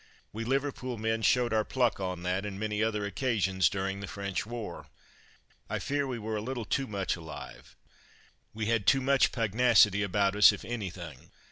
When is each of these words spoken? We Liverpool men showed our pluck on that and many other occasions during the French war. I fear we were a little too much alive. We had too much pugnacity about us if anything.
We 0.33 0.43
Liverpool 0.45 0.97
men 0.97 1.21
showed 1.21 1.53
our 1.53 1.63
pluck 1.63 1.99
on 1.99 2.23
that 2.23 2.43
and 2.43 2.59
many 2.59 2.81
other 2.81 3.05
occasions 3.05 3.69
during 3.69 3.99
the 3.99 4.07
French 4.07 4.47
war. 4.47 4.87
I 5.69 5.77
fear 5.77 6.07
we 6.07 6.17
were 6.17 6.37
a 6.37 6.41
little 6.41 6.65
too 6.65 6.87
much 6.87 7.15
alive. 7.15 7.75
We 8.51 8.65
had 8.65 8.87
too 8.87 9.01
much 9.01 9.31
pugnacity 9.31 10.01
about 10.01 10.35
us 10.35 10.51
if 10.51 10.65
anything. 10.65 11.29